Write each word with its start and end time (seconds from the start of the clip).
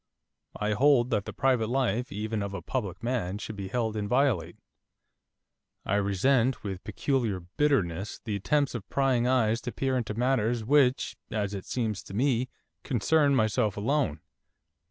I 0.55 0.71
hold 0.71 1.11
that 1.11 1.25
the 1.25 1.31
private 1.31 1.69
life 1.69 2.11
even 2.11 2.41
of 2.41 2.55
a 2.55 2.61
public 2.63 3.03
man 3.03 3.37
should 3.37 3.55
be 3.55 3.67
held 3.67 3.95
inviolate. 3.95 4.55
I 5.85 5.93
resent, 5.97 6.63
with 6.63 6.83
peculiar 6.83 7.41
bitterness, 7.41 8.19
the 8.23 8.35
attempts 8.35 8.73
of 8.73 8.89
prying 8.89 9.27
eyes 9.27 9.61
to 9.61 9.71
peer 9.71 9.95
into 9.95 10.15
matters 10.15 10.65
which, 10.65 11.17
as 11.29 11.53
it 11.53 11.67
seems 11.67 12.01
to 12.05 12.15
me, 12.15 12.49
concern 12.81 13.35
myself 13.35 13.77
alone. 13.77 14.21